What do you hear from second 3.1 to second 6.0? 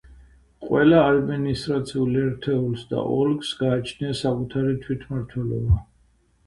ოლქს გააჩნია საკუთარი თვითმართველობა.